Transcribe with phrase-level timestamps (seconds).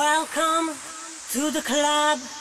[0.00, 0.74] Welcome
[1.32, 2.39] to the club.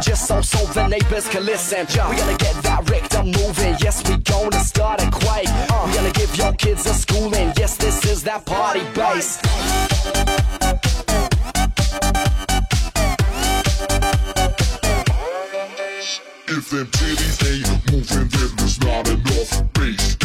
[0.00, 1.86] just so so the neighbors can listen.
[1.88, 3.76] We gonna get that rectum moving.
[3.80, 5.48] Yes, we gonna start a quake.
[5.48, 7.52] Uh, we gonna give your kids a schooling.
[7.56, 9.38] Yes, this is that party bass.
[16.48, 20.15] If them titties ain't moving, then there's not enough bass.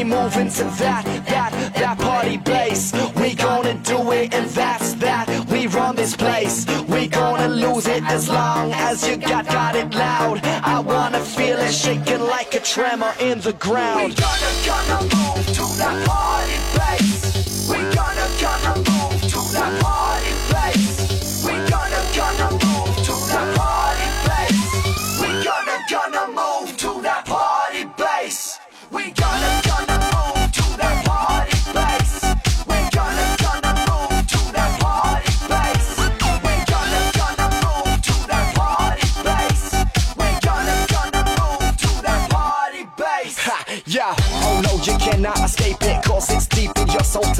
[0.00, 2.90] We moving to that, that, that party place.
[3.16, 5.28] We gonna do it, and that's that.
[5.50, 6.64] We run this place.
[6.88, 10.40] We gonna lose it as long as you got got it loud.
[10.42, 14.08] I wanna feel it shaking like a tremor in the ground.
[14.08, 17.09] We gonna gonna move to that party place.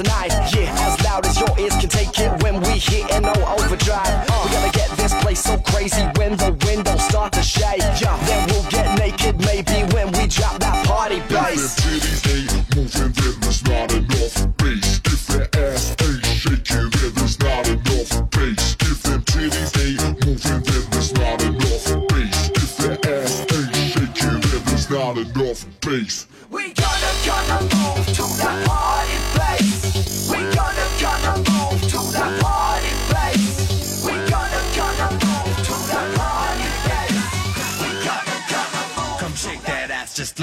[0.02, 0.32] Tonight.
[0.54, 4.24] Yeah, as loud as your ears can take it when we hit no overdrive.
[4.44, 7.82] We gotta get this place so crazy when the windows start to shake.
[8.00, 11.74] Yeah, then we'll get naked maybe when we drop that party If bass.
[11.76, 15.00] them titties ain't moving, then there's not enough bass.
[15.04, 18.76] If that ass ain't shaking, then there's not enough bass.
[18.80, 22.50] If them titties ain't moving, then there's not enough bass.
[22.62, 26.26] If that ass ain't shaking, then there's not enough bass.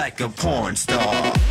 [0.07, 1.46] Like a porn star.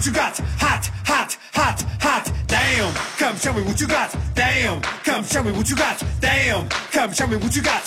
[0.00, 0.38] What you got.
[0.38, 2.32] Hot, hot, hot, hot.
[2.46, 4.16] Damn, come show me what you got.
[4.34, 6.02] Damn, come show me what you got.
[6.20, 7.79] Damn, come show me what you got.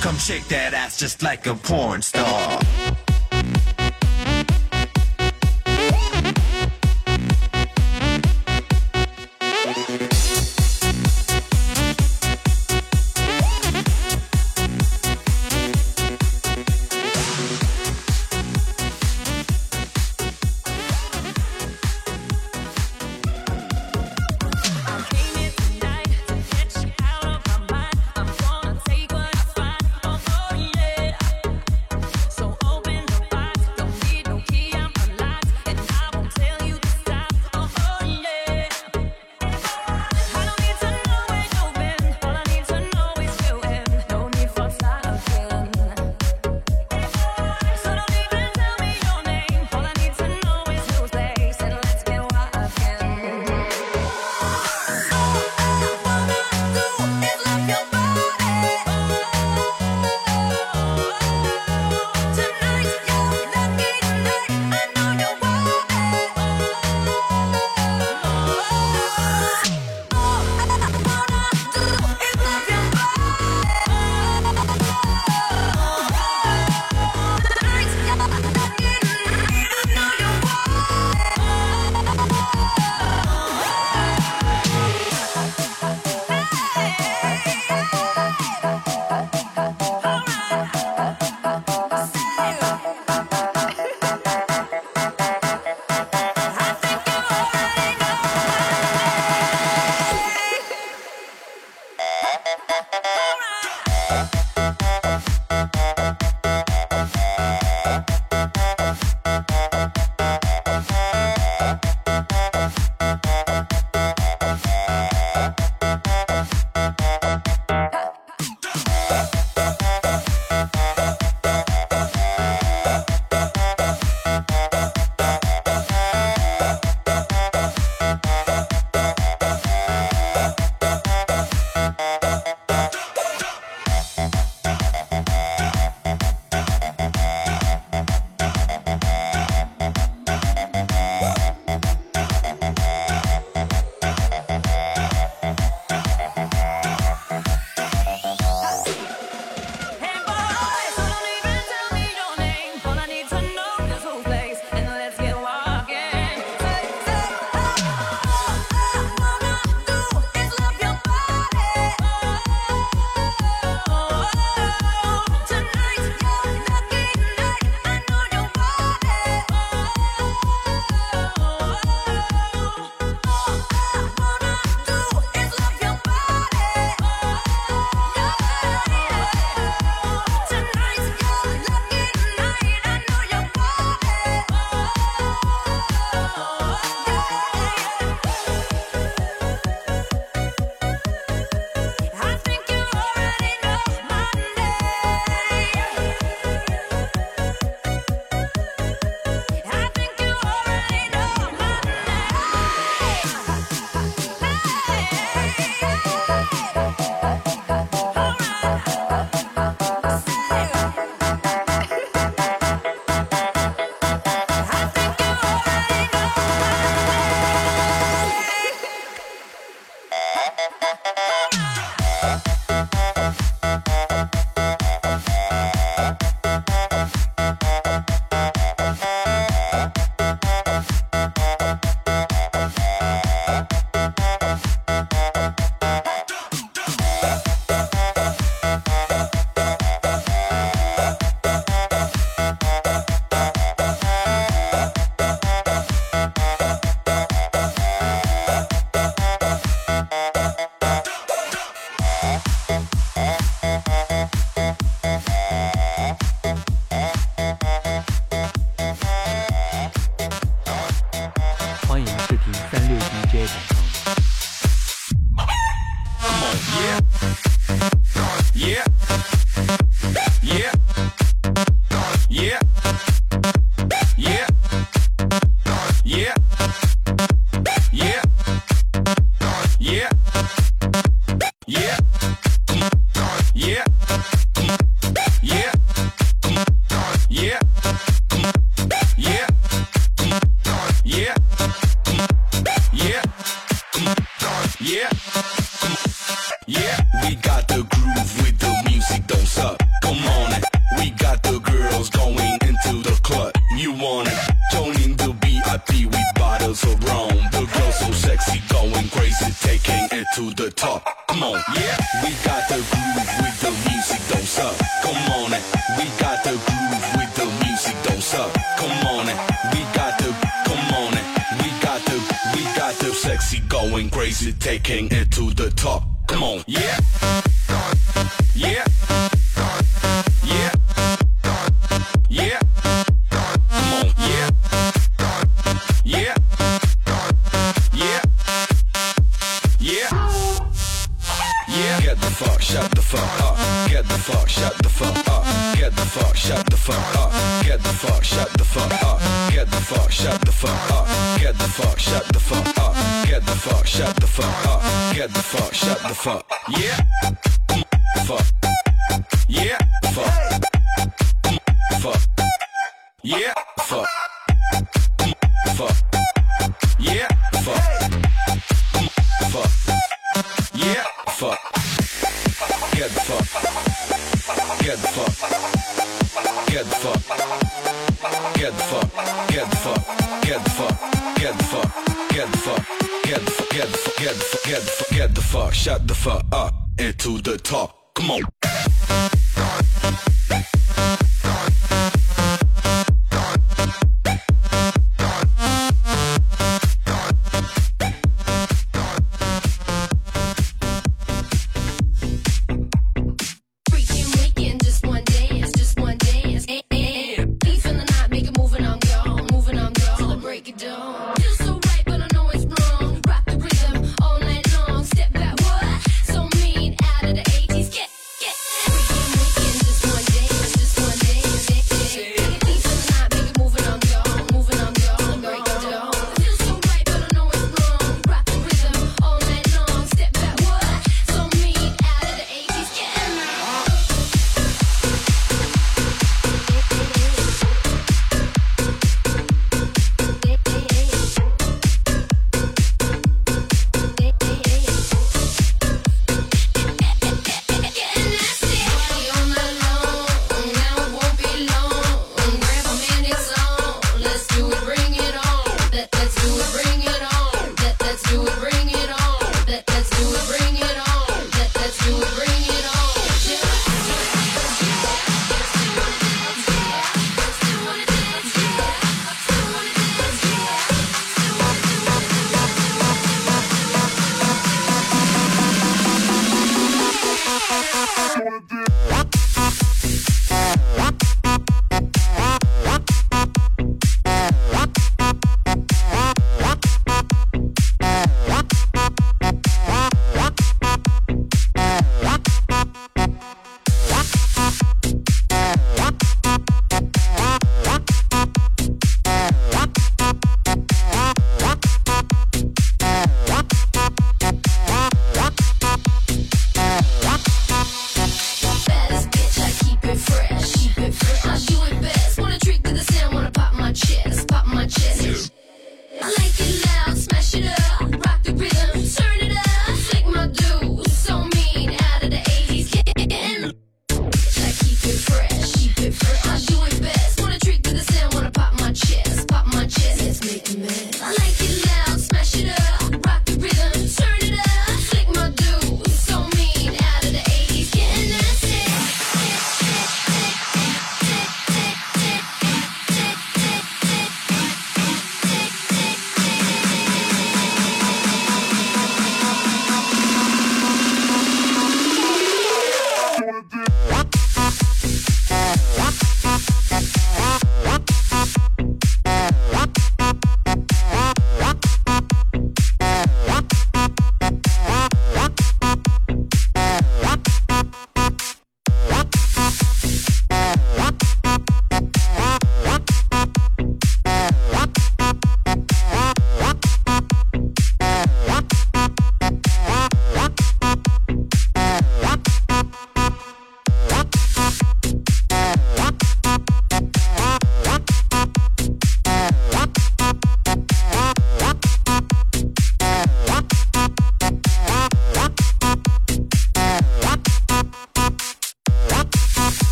[0.00, 2.60] Come shake that ass just like a porn star.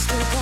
[0.00, 0.39] Still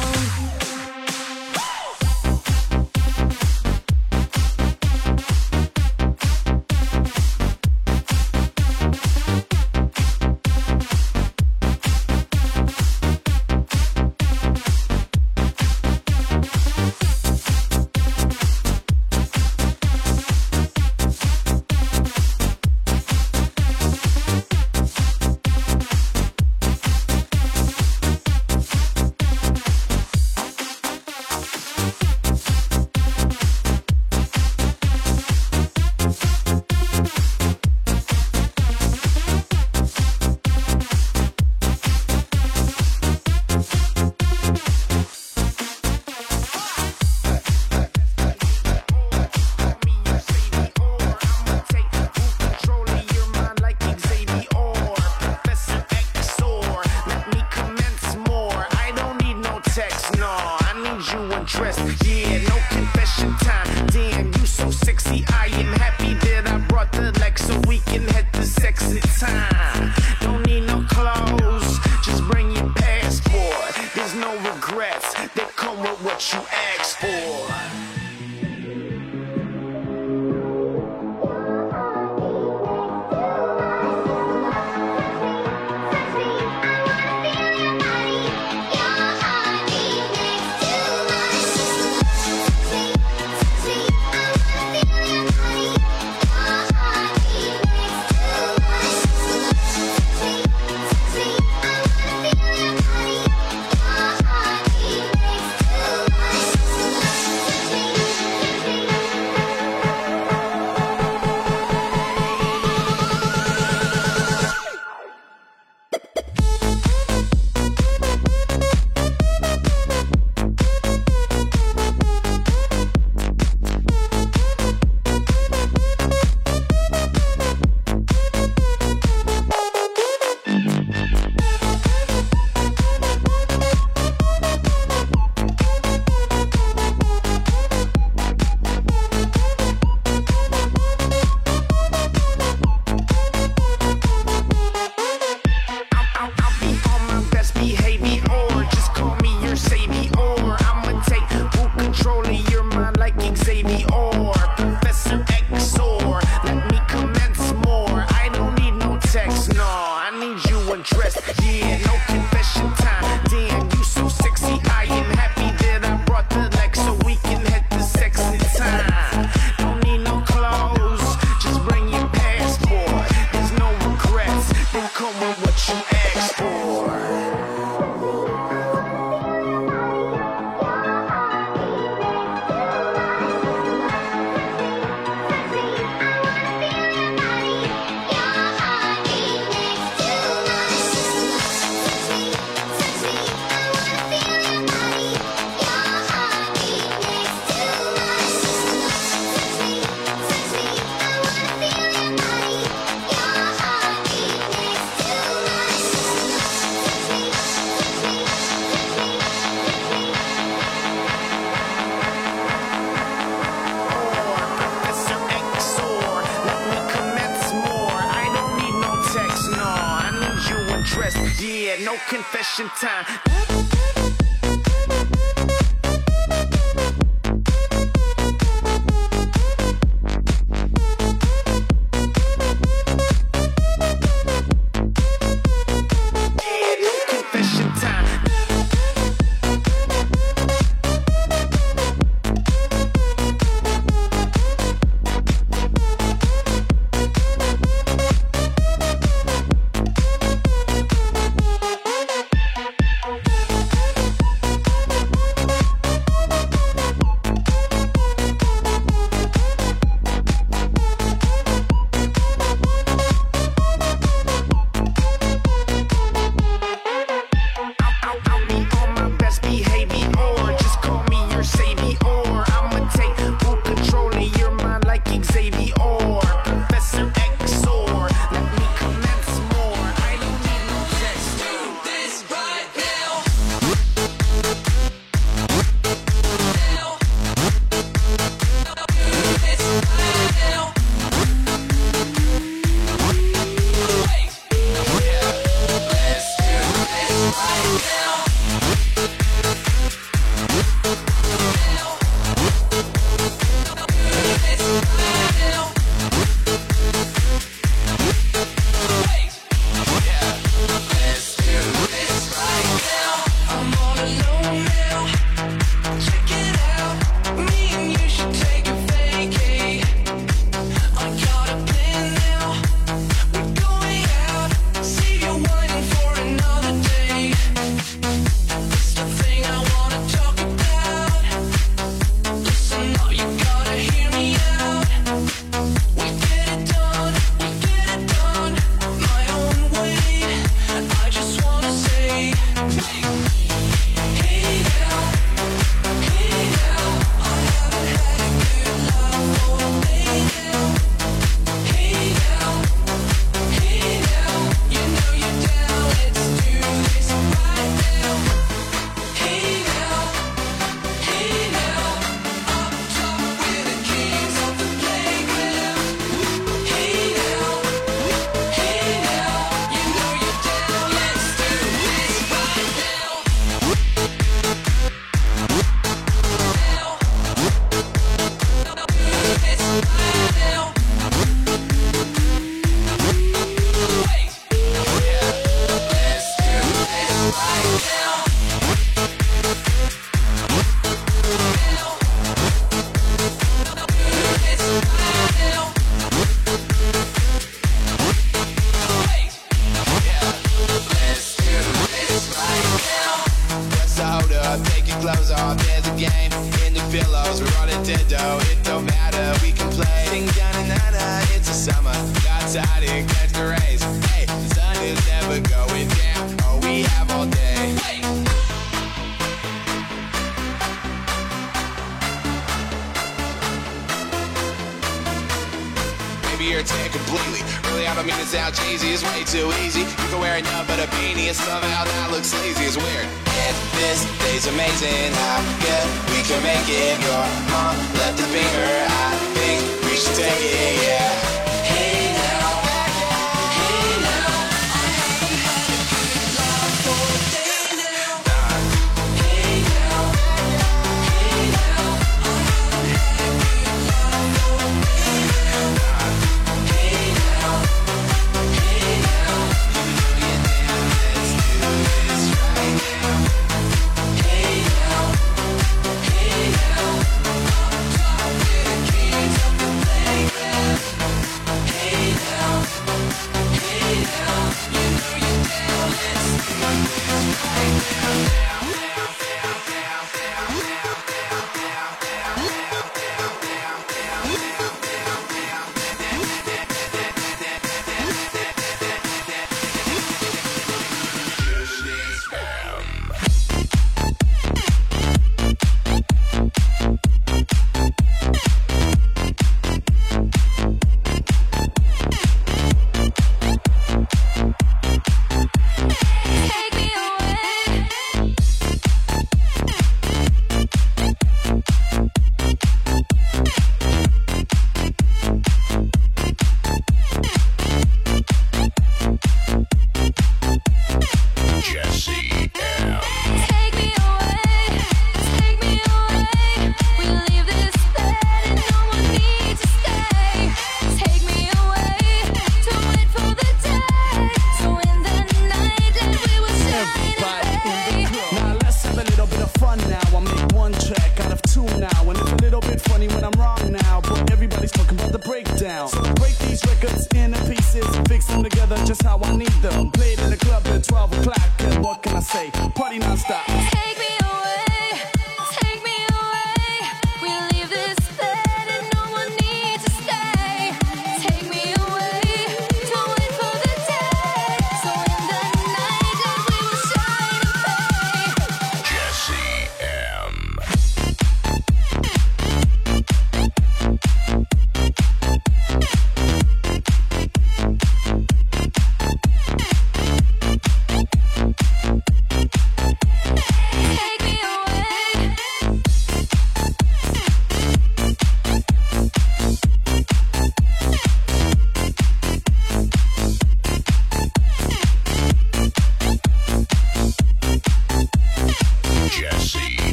[222.67, 223.07] time.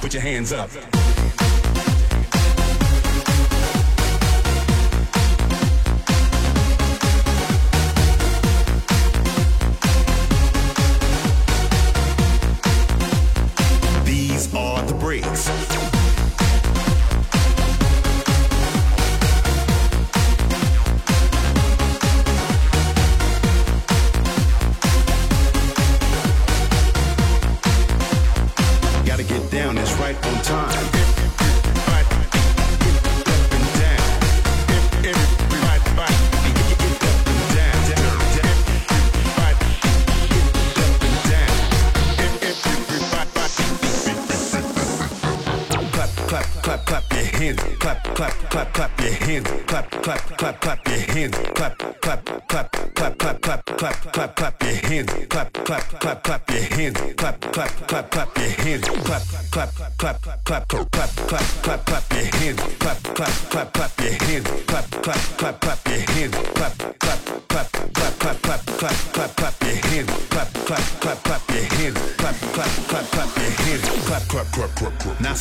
[0.00, 1.09] Put your hands up.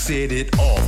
[0.09, 0.78] said it all.